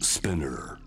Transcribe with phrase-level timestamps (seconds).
[0.00, 0.78] Spinner.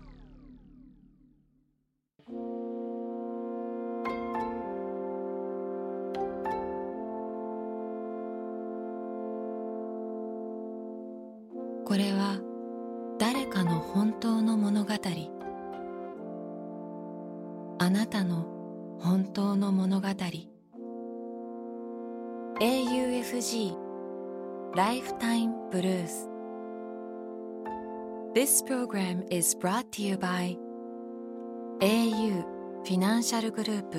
[28.42, 30.58] This program is brought to you by
[31.80, 32.42] au
[32.82, 33.98] フィナンシャルグループ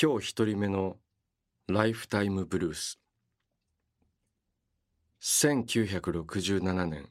[0.00, 0.98] 今日一人目の
[1.66, 3.00] ライフタイムブルース
[5.20, 7.08] 1967年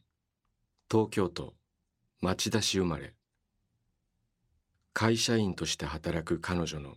[0.89, 1.55] 東京都
[2.21, 3.13] 町田市生まれ
[4.93, 6.93] 会社員として働く彼女の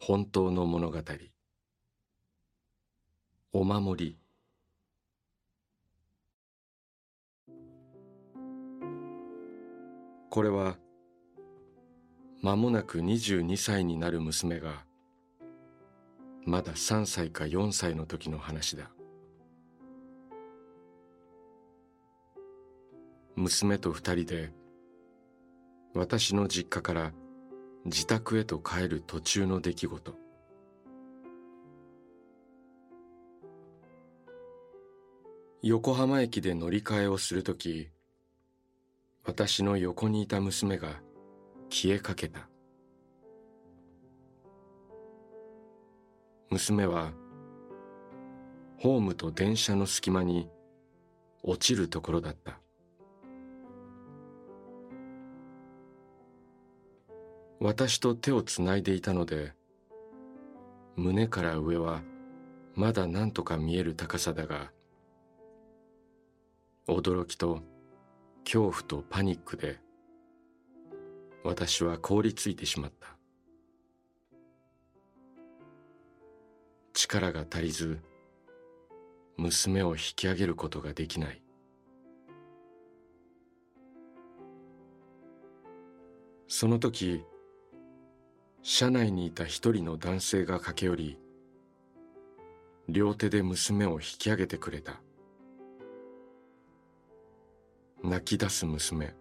[0.00, 1.00] 本当の物語
[3.52, 4.16] お守り。
[10.30, 10.78] これは
[12.42, 14.84] 間もなく22歳になる娘が
[16.46, 18.92] まだ3歳か4歳の時の話だ。
[23.34, 24.52] 娘と二人で
[25.92, 27.12] 私の実家から
[27.84, 30.29] 自宅へと帰る途中の出来事。
[35.62, 37.90] 横浜駅で乗り換えをするとき
[39.26, 41.02] 私の横にいた娘が
[41.68, 42.48] 消えかけた。
[46.48, 47.12] 娘は
[48.78, 50.48] ホームと電車の隙間に
[51.42, 52.58] 落ちるところだった。
[57.60, 59.52] 私と手をつないでいたので
[60.96, 62.00] 胸から上は
[62.74, 64.72] まだ何とか見える高さだが
[66.90, 67.60] 驚きと
[68.44, 69.78] 恐怖とパニックで
[71.44, 73.16] 私は凍りついてしまった。
[76.92, 78.00] 力が足りず
[79.36, 81.40] 娘を引き上げることができない。
[86.48, 87.24] その時
[88.62, 91.18] 車内にいた一人の男性が駆け寄り
[92.88, 95.00] 両手で娘を引き上げてくれた。
[98.02, 99.14] 泣き出す娘。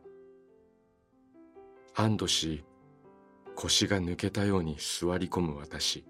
[1.96, 2.64] 安堵し
[3.56, 6.06] 腰が抜けたように座り込む私。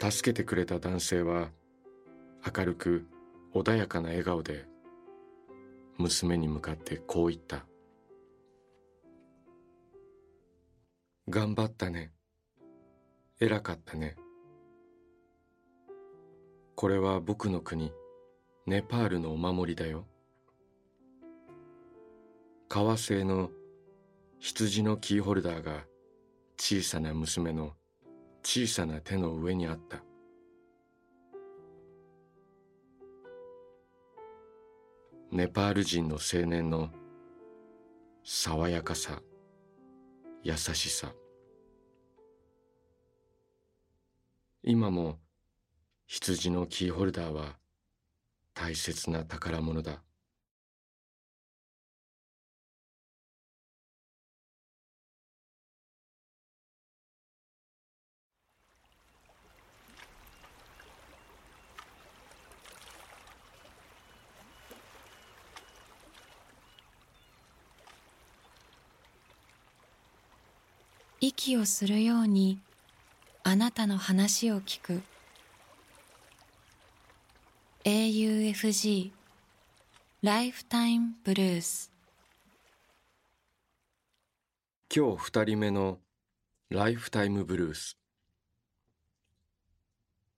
[0.00, 1.50] 助けてくれた男性は
[2.56, 3.06] 明るく
[3.54, 4.66] 穏やかな笑顔で
[5.98, 7.64] 娘に向かってこう言った
[11.30, 12.12] 「頑張ったね。
[13.38, 14.16] 偉かったね。
[16.74, 17.92] これは僕の国。
[18.64, 20.06] ネパールのお守りだよ。
[22.68, 23.50] 革製の
[24.38, 25.84] 羊のキーホルダーが
[26.56, 27.72] 小さな娘の
[28.44, 30.04] 小さな手の上にあった。
[35.32, 36.90] ネパール人の青年の
[38.22, 39.22] 爽やかさ
[40.44, 41.12] 優しさ。
[44.62, 45.18] 今も
[46.06, 47.56] 羊のキーホルダーは
[48.54, 50.02] 大切な宝物だ。
[71.20, 72.58] 息をするように
[73.44, 75.02] あなたの話を聞く。
[77.84, 79.10] AUFG
[80.22, 81.90] ライフタイムブルース。
[84.94, 85.98] 今日二人目の
[86.70, 87.98] ライフタイムブルース。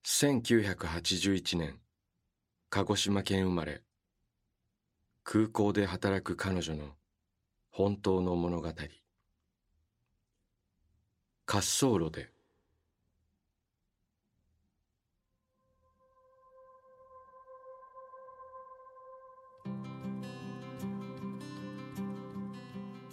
[0.07, 1.79] 1981年
[2.71, 3.83] 鹿児島県生まれ。
[5.23, 6.95] 空港で働く彼女の
[7.71, 8.69] 本当の物語。
[8.69, 8.81] 滑
[11.47, 12.34] 走路で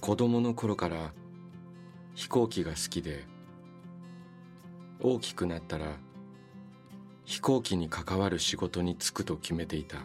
[0.01, 1.13] 子供の頃から
[2.15, 3.24] 飛行機が好きで
[5.00, 5.98] 大きくなったら
[7.24, 9.98] 飛行機に関わる仕事に就くと決めていた。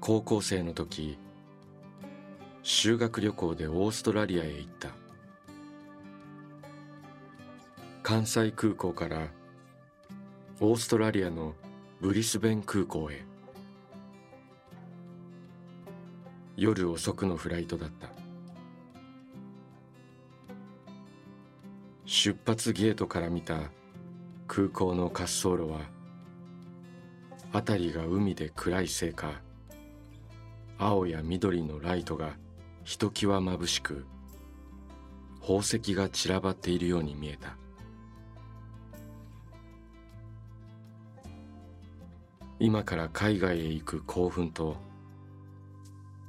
[0.00, 1.18] 高校生の時
[2.62, 4.90] 修学旅行でオーストラリアへ行った。
[8.04, 9.26] 関西空港から
[10.60, 11.54] オーストラリアの
[12.00, 13.29] ブリスベン空港へ。
[16.56, 18.08] 夜遅くのフライトだった。
[22.04, 23.70] 出発ゲートから見た
[24.48, 25.80] 空港の滑走路は
[27.52, 29.40] 辺りが海で暗いせいか
[30.76, 32.34] 青や緑のライトが
[32.82, 34.04] ひときわ眩しく
[35.40, 37.56] 宝石が散らばっているように見えた。
[42.58, 44.76] 今から海外へ行く興奮と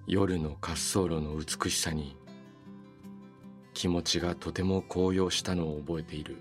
[0.08, 2.18] 夜の滑走路の美しさに
[3.74, 6.38] 気持ちがとても高揚したのを覚えている。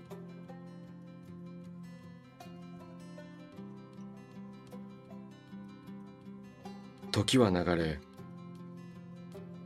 [7.11, 7.99] 時は流れ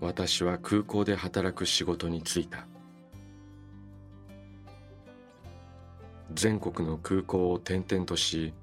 [0.01, 2.67] 私は空港で働く仕事に就いた。
[6.33, 8.53] 全国の空港を転々とし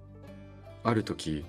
[0.84, 1.44] ある時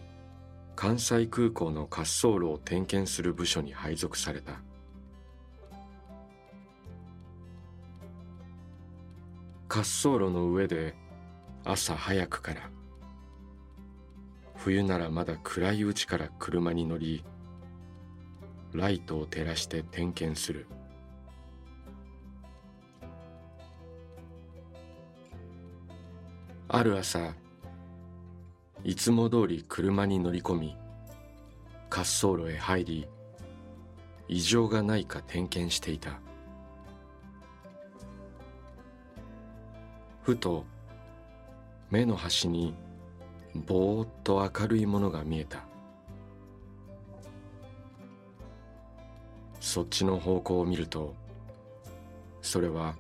[0.76, 4.62] 関西空港の滑走路を点検する部署に配属された。
[9.70, 10.96] 滑走路の上で
[11.64, 12.70] 朝早くから
[14.56, 17.26] 冬ならまだ暗いうちから車に乗り
[18.72, 20.68] ライトを照らして点検する。
[26.68, 27.36] ある朝
[28.84, 30.78] いつも通り車に乗り込み
[31.90, 33.08] 滑走路へ入り
[34.28, 36.20] 異常がないか点検していた。
[40.24, 40.66] ふと
[41.92, 42.74] 目の端に
[43.54, 45.66] ぼーっと明るいものが見えた。
[49.60, 51.16] そっちの方向を見ると
[52.42, 52.96] それは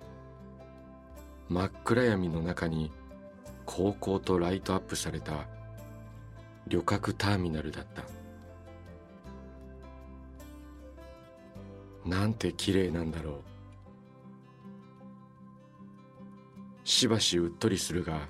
[1.49, 2.89] 真っ暗闇の中に
[3.65, 5.45] 高々とライトアップされた
[6.67, 8.03] 旅客ターミナルだった。
[12.05, 13.41] なんて綺麗なんだろう。
[16.83, 18.27] しばしうっとりするが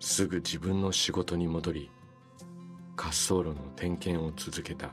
[0.00, 1.90] すぐ自分の仕事に戻り
[2.96, 4.90] 滑走路の点検を続けた。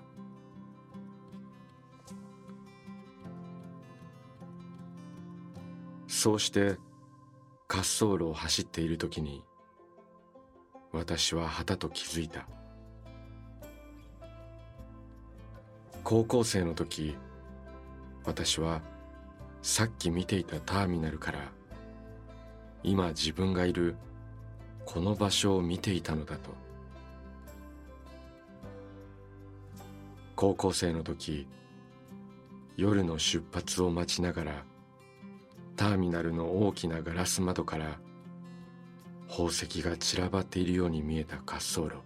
[6.08, 6.78] そうして
[7.70, 9.44] 滑走路を走っている時に
[10.92, 12.48] 私ははたと気づいた。
[16.04, 17.18] 高校生の時
[18.24, 18.82] 私は
[19.62, 21.52] さっき見ていたターミナルから
[22.82, 23.98] 今自分がいる
[24.86, 26.52] この場所を見ていたのだと。
[30.38, 31.48] 高校生の時
[32.78, 34.64] 夜の出発を待ちながら
[35.76, 38.00] ターミナルの大きなガラス窓から
[39.30, 41.98] 宝石が散らばっているように見えた滑走路。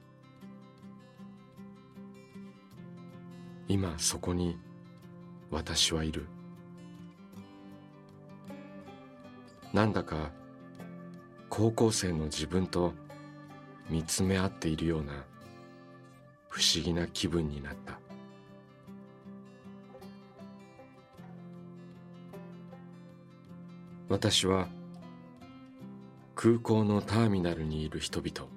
[3.68, 4.58] 今そこに
[5.50, 6.26] 私はいる。
[9.74, 10.32] なんだか
[11.50, 12.94] 高校生の自分と
[13.90, 15.26] 見つめ合っているような
[16.50, 18.00] 不思議な気分になった。
[24.10, 24.68] 私は
[26.43, 28.50] 空港のターミナルにいる人々。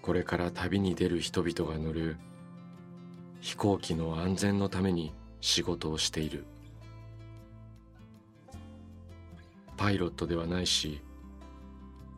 [0.00, 2.18] これから旅に出る人々が乗る
[3.40, 6.44] 飛行機の安全のために仕事をしている。
[9.76, 11.02] パイロットではないし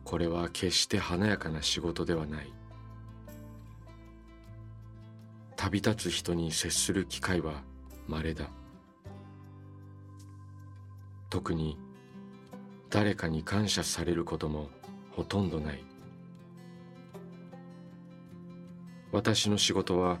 [0.03, 2.53] これは決して華やかな仕事ではない。
[5.55, 7.63] 旅立つ人に接する機会は
[8.07, 8.51] 稀だ。
[11.31, 11.79] 特に
[12.89, 14.69] 誰かに感謝されることも
[15.11, 15.83] ほとんどない。
[19.11, 20.19] 私の仕事は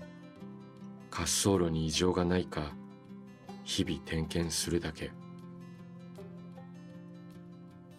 [1.11, 2.73] 滑走路に異常がないか
[3.63, 5.11] 日々点検するだけ。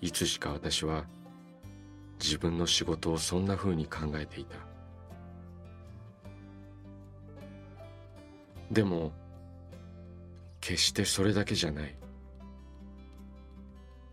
[0.00, 1.04] いつしか私は
[2.22, 4.56] 自分の仕事をそんなふうに考えていた。
[8.70, 9.12] でも
[10.60, 11.94] 決してそれだけじゃない。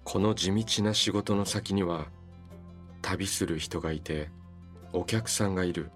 [0.09, 2.07] この地道な仕事の先には
[3.01, 4.29] 旅する人がいて
[4.93, 5.91] お客さんがいる。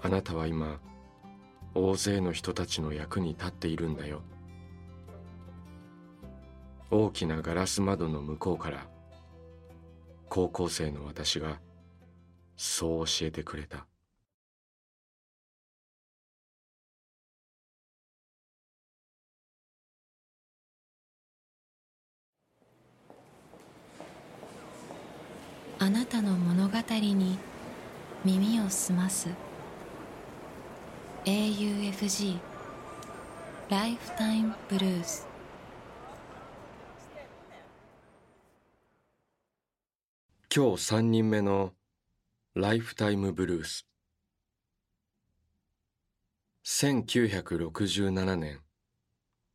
[0.00, 0.78] あなたは今
[1.74, 4.22] 大勢の人たちの役に立っているんだよ。
[6.92, 8.86] 大きなガラス窓の向こうから
[10.28, 11.58] 高校生の私が
[12.56, 13.89] そう教えてくれた。
[25.82, 27.38] あなたの物語に
[28.22, 29.30] 耳を澄ます。
[31.24, 32.38] AUFG
[33.70, 35.26] ライフタイムブルース
[40.54, 41.72] 今日3人目の
[42.54, 43.86] ライフタイムブルース
[46.62, 48.60] 1967年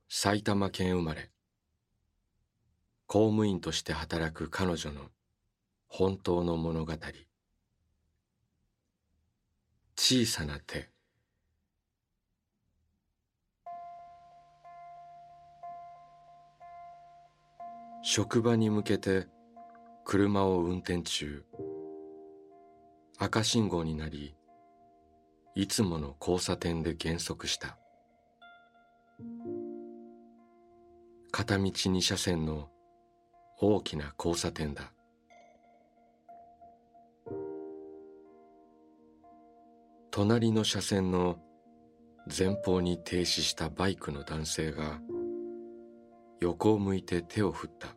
[0.10, 1.30] 埼玉県生まれ。
[3.06, 5.02] 公務員として働く彼女の
[5.98, 6.94] 本当の物語。
[9.96, 10.90] 小さな手。
[18.04, 19.28] 職場に向けて
[20.04, 21.46] 車を運転中。
[23.18, 24.36] 赤信号になり
[25.56, 27.78] いつもの交差点で減速した。
[31.32, 32.68] 片道2車線の
[33.62, 34.92] 大きな交差点だ。
[40.18, 41.36] 隣の車線の
[42.26, 45.02] 前方に停止したバイクの男性が
[46.40, 47.90] 横を向いて手を振った。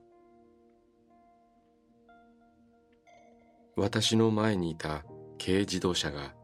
[3.77, 5.05] 私の前にいた
[5.41, 6.35] 軽自動車が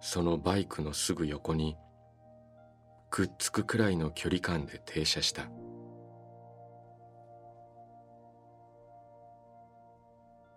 [0.00, 1.76] そのバイクのすぐ横に
[3.10, 5.50] くっつくくらいの距離感で停車した。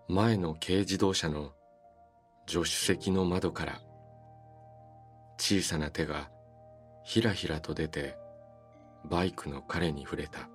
[0.08, 1.52] 前の軽自動車の
[2.48, 3.82] 助手席の窓から
[5.38, 6.30] 小さな手が
[7.04, 8.16] ひらひらと出て
[9.10, 10.50] バイクの彼に触れた。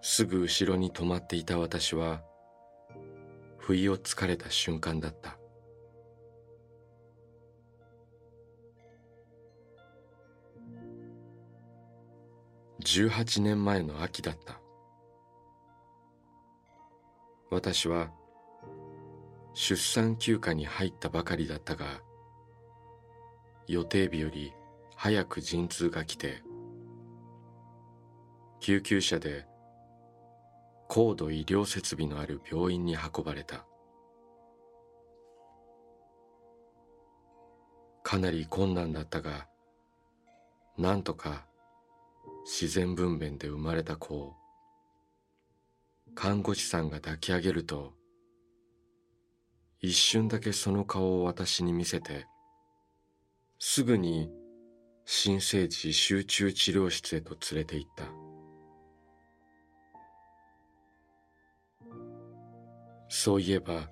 [0.00, 2.22] すぐ後ろに止まっていた私は
[3.58, 5.36] 不意をつかれた瞬間だった。
[12.84, 14.60] 18年前の秋だった。
[17.50, 18.10] 私は
[19.58, 22.02] 出産休暇に入ったばかりだったが
[23.66, 24.52] 予定日より
[24.96, 26.42] 早く陣痛が来て
[28.60, 29.46] 救急車で
[30.88, 33.64] 高度医療設備のある病院に運ばれた。
[38.02, 39.48] かなり困難だったが
[40.76, 41.46] なんとか
[42.44, 44.34] 自然分娩で生まれた子を
[46.14, 47.95] 看護師さんが抱き上げると
[49.80, 52.26] 一瞬だけその顔を私に見せて、
[53.58, 54.30] すぐに
[55.04, 58.04] 新生児集中治療室へと連れて行った。
[63.08, 63.90] そういえば、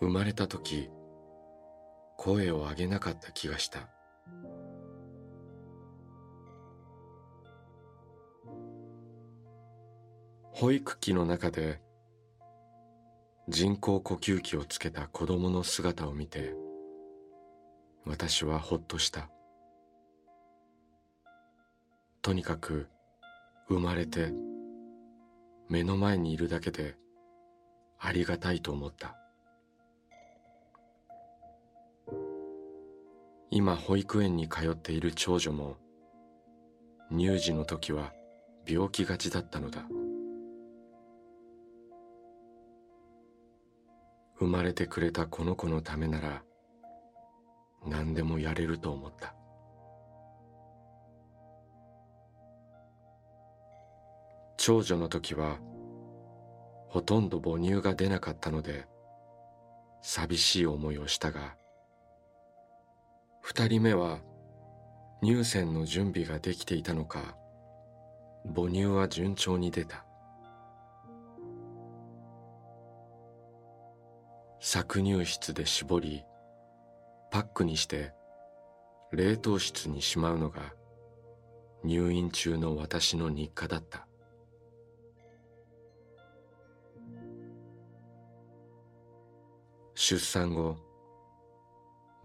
[0.00, 0.90] 生まれた時、
[2.16, 3.88] 声を上げなかった気がした。
[10.52, 11.80] 保育器の中で
[13.50, 16.52] 人工呼吸器をつけた子供の姿を見て
[18.04, 19.30] 私はほっとした。
[22.20, 22.88] とにかく
[23.66, 24.34] 生まれて
[25.70, 26.96] 目の前にいるだけで
[27.98, 29.16] ありがたいと思った。
[33.50, 35.78] 今保育園に通っている長女も
[37.10, 38.12] 乳児の時は
[38.66, 39.86] 病気がちだったのだ。
[44.38, 46.42] 生まれてくれたこの子のためなら
[47.86, 49.34] 何でもやれると思った。
[54.68, 55.58] 長女の時は
[56.88, 58.86] ほとんど母乳が出なかったので
[60.02, 61.56] 寂しい思いをしたが
[63.40, 64.18] 二人目は
[65.22, 67.36] 乳腺の準備ができていたのか
[68.54, 70.07] 母乳は順調に出た。
[74.70, 76.24] 搾乳室で絞り
[77.30, 78.12] パックにして
[79.12, 80.74] 冷凍室にしまうのが
[81.84, 84.06] 入院中の私の日課だった。
[89.94, 90.76] 出産後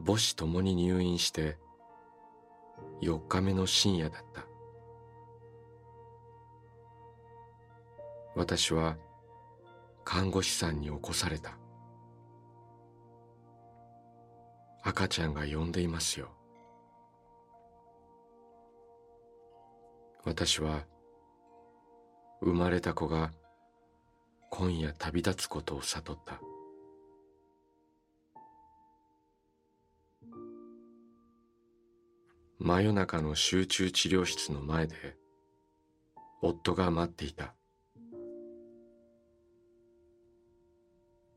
[0.05, 1.57] 母子ともに入院して
[3.01, 4.45] 4日目の深夜だった。
[8.35, 8.97] 私は
[10.03, 11.62] 看護師さんに起こされた。
[14.85, 16.29] 赤ちゃんが呼んでいますよ。
[20.25, 20.83] 私は
[22.41, 23.31] 生まれた子が
[24.49, 26.41] 今夜旅立つことを悟った。
[32.59, 34.95] 真夜中の集中治療室の前で
[36.41, 37.55] 夫が待っていた。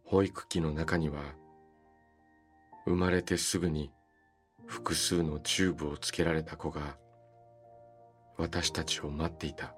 [0.04, 1.45] 保育器の中には
[2.87, 3.90] 生まれてすぐに
[4.66, 6.97] 複数のチューブをつけられた子が
[8.38, 9.75] 私たちを待っていた。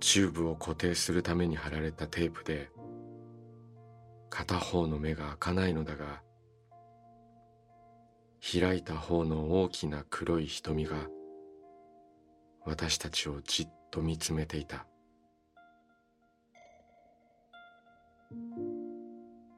[0.00, 2.70] チューブを固定するために貼られたテープで
[4.30, 6.22] 片方の目が開かないのだが
[8.42, 10.96] 開いた方の大きな黒い瞳が
[12.66, 14.86] 私たちをじっと見つめていた。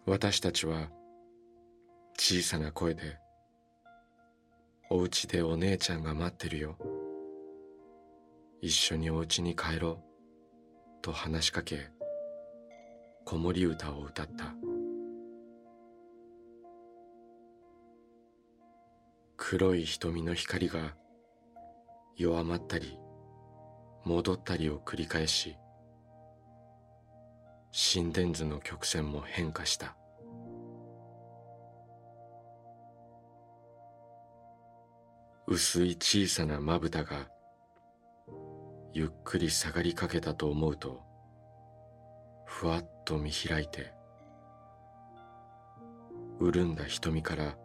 [0.07, 0.91] 私たちは
[2.19, 3.19] 小さな声で
[4.91, 6.77] 「お家でお姉ちゃんが待ってるよ」
[8.61, 9.99] 「一緒にお家に帰ろう」
[11.01, 11.91] と話しかけ
[13.25, 14.55] 子守歌を歌った。
[19.37, 20.95] 黒い瞳の光が
[22.17, 22.99] 弱まったり
[24.05, 25.57] 戻ったりを繰り返し
[27.77, 29.97] 心電図の曲線も変化した。
[35.49, 37.29] 薄い小さなまぶたが
[38.93, 41.03] ゆっくり下がりかけたと思うと
[42.47, 43.93] ふわっと見開いて
[46.41, 47.57] 潤んだ瞳から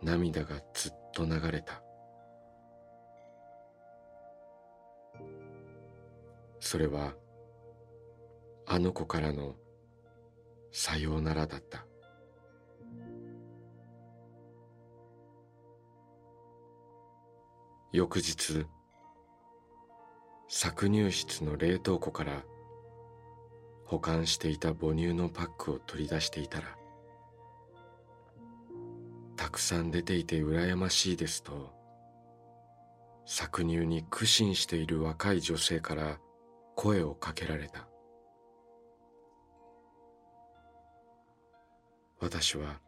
[0.00, 1.82] 涙がずっと流れた。
[6.60, 7.14] それは
[8.66, 9.54] あの子からの
[10.72, 11.86] さようならだった。
[17.92, 18.66] 翌日
[20.50, 22.44] 搾乳室の冷凍庫から
[23.86, 26.76] 保管していた母乳のパックを取り出していたら
[29.36, 31.72] たくさん出ていて羨ましいですと
[33.26, 36.18] 搾乳に苦心している若い女性から
[36.74, 37.88] 声をかけられた。
[42.18, 42.80] 私は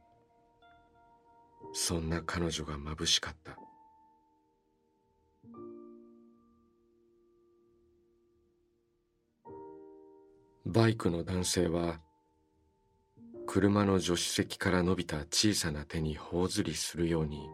[1.72, 3.58] そんな彼女が眩しかった。
[10.64, 12.00] バイクの男性は
[13.46, 17.48] 車の助手席から伸びた小さな手に頬ずりするように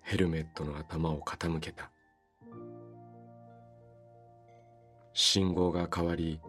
[0.00, 1.90] ヘルメットの頭を傾けた。
[5.14, 6.40] 信号が変わり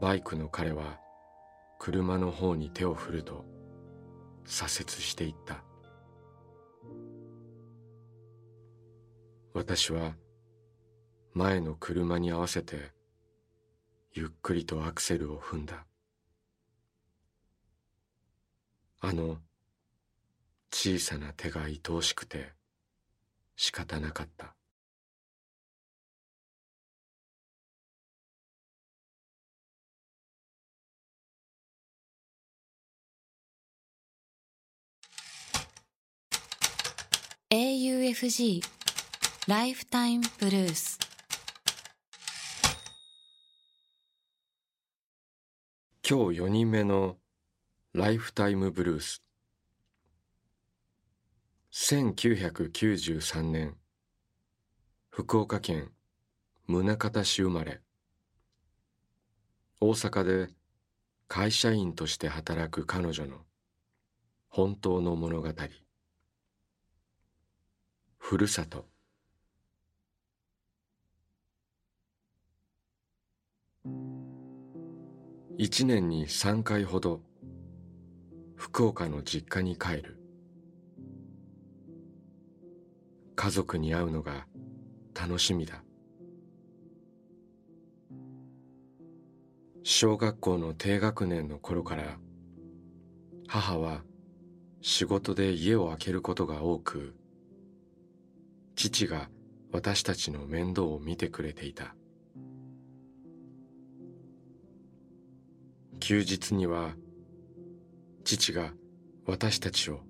[0.00, 0.98] バイクの彼は
[1.84, 3.44] 車の方に手を振ると
[4.44, 5.64] 左折していった。
[9.52, 10.14] 私は
[11.34, 12.92] 前の車に合わせて
[14.12, 15.84] ゆっくりとアクセルを踏んだ。
[19.00, 19.38] あの
[20.70, 22.52] 小さな手が愛おしくて
[23.56, 24.54] 仕方なかった
[37.52, 38.62] 「AUFG
[39.46, 40.98] ライフタイムブルース」
[46.08, 47.18] 今日4人目の
[47.92, 49.22] ライフタイムブルース
[51.72, 53.76] 1993年
[55.10, 55.92] 福岡県
[56.66, 57.82] 宗像市生まれ。
[59.78, 60.48] 大阪で
[61.28, 63.44] 会社員として働く彼女の
[64.48, 65.52] 本当の物語。
[68.24, 68.86] ふるさと。
[75.58, 77.20] 一年に3回ほど
[78.54, 80.20] 福岡の実家に帰る。
[83.34, 84.46] 家族に会うのが
[85.20, 85.82] 楽しみだ。
[89.82, 92.18] 小学校の低学年の頃から
[93.48, 94.04] 母は
[94.80, 97.16] 仕事で家を空けることが多く
[98.74, 99.28] 父が
[99.72, 101.94] 私たちの面倒を見てくれていた。
[106.00, 106.94] 休日には
[108.24, 108.72] 父が
[109.24, 110.00] 私たちを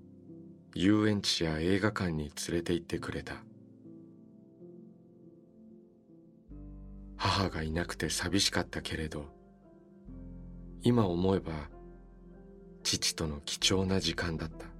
[0.75, 3.43] 遊園地や映画館に連れて行ってくれた。
[7.15, 9.27] 母がいなくて寂しかったけれど
[10.81, 11.53] 今思えば
[12.83, 14.72] 父との貴重な時間だった。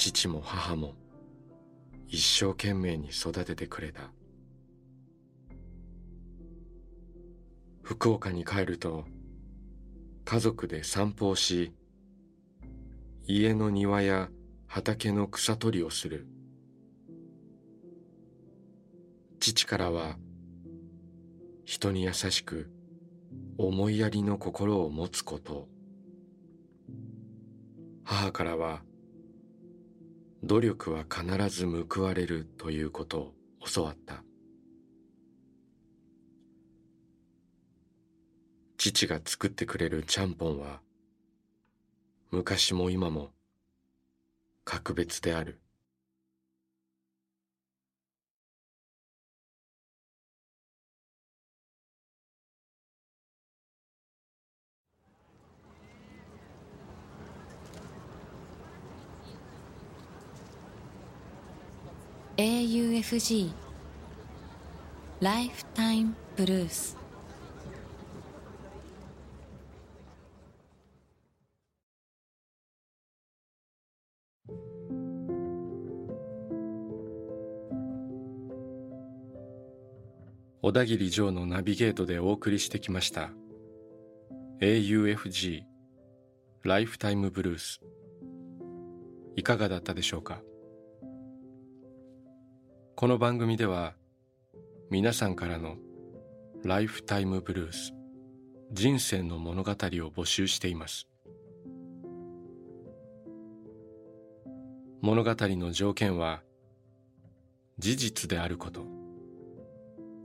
[0.00, 0.94] 父も母も
[2.08, 4.10] 一生懸命に育ててくれた。
[7.82, 9.04] 福岡に帰ると
[10.24, 11.74] 家族で散歩をし
[13.26, 14.30] 家の庭や
[14.66, 16.26] 畑の草取りをする。
[19.38, 20.16] 父からは
[21.66, 22.70] 人に優しく
[23.58, 25.68] 思いやりの心を持つこと。
[28.02, 28.80] 母からは
[30.42, 33.34] 努力は必ず報われるということを
[33.72, 34.24] 教わった。
[38.78, 40.80] 父が作ってくれるちゃんぽんは
[42.30, 43.30] 昔も今も
[44.64, 45.59] 格別である。
[62.40, 63.50] AUFG
[65.20, 66.96] ライフタイムブルース
[80.62, 83.28] 小田切城のナビゲートでお送りしてきました。
[84.62, 85.60] AUFG
[86.62, 87.80] ライフタイムブルース
[89.36, 90.40] いかがだったでしょうか？
[93.00, 93.94] この番組では
[94.90, 95.76] 皆さんからの
[96.62, 97.94] ライフタイムブルース
[98.72, 101.08] 人生の物語を募集しています。
[105.00, 106.42] 物語の条件は
[107.78, 108.84] 事実であること。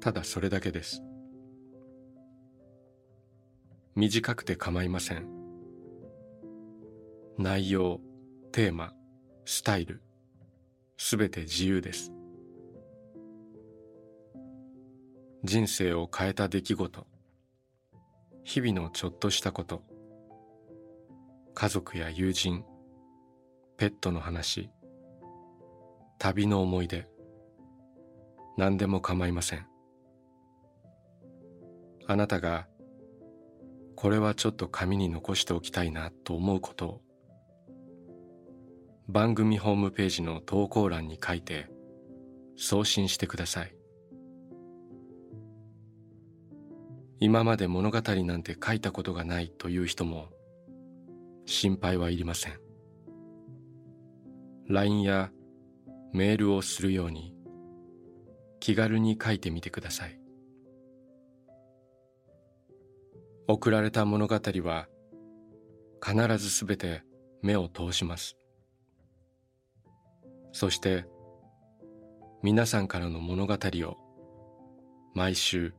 [0.01, 1.01] ただそれだけです。
[3.95, 5.29] 短くて構いません。
[7.37, 8.01] 内容
[8.51, 8.91] テーマ
[9.45, 10.01] スタイル
[10.97, 12.11] すべて自由です。
[15.45, 17.05] 人生を変えた出来事。
[18.43, 19.83] 日々のちょっとしたこと。
[21.53, 22.65] 家族や友人。
[23.77, 24.71] ペットの話。
[26.17, 27.07] 旅の思い出。
[28.57, 29.67] 何でも構いません。
[32.07, 32.67] あなたが
[33.95, 37.01] これはちょっと紙に残しておきたいなと思うことを。
[39.07, 41.67] 番組ホームページの投稿欄に書いて
[42.57, 43.75] 送信してください。
[47.19, 50.27] 今まで物語なんて書いたことがないという人も
[51.45, 52.59] 心配はいりません。
[54.67, 55.31] LINE や
[56.11, 57.35] メールをするように
[58.59, 60.19] 気軽に書いてみてください。
[63.47, 64.87] 送られた物語は
[66.03, 67.03] 必ずすべて
[67.41, 68.35] 目を通します。
[70.51, 71.05] そして
[72.41, 73.97] 皆さんからの物語を
[75.13, 75.73] 毎週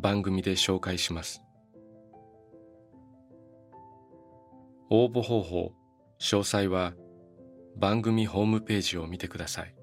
[0.00, 1.42] 番組で紹介します。
[4.90, 5.72] 応募方法
[6.20, 6.94] 詳細は
[7.76, 9.74] 番組ホームページを見てください。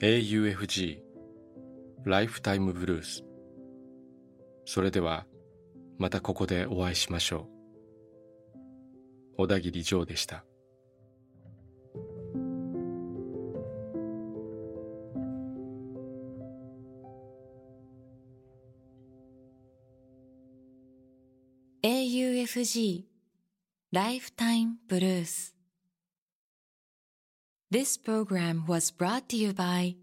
[0.00, 0.98] AUFG
[2.04, 3.24] ライフタイムブルース
[4.66, 5.26] それでは
[5.98, 7.56] またここでお会いしましょう。
[9.38, 10.44] 小田切ジョーでした。
[22.46, 23.02] FG
[23.90, 25.52] ライフタイムブルース
[27.72, 29.96] This program was brought to you by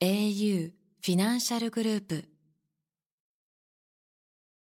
[0.00, 2.24] AU Financial Group